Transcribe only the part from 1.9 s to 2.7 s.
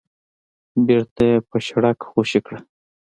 خوشې کړه.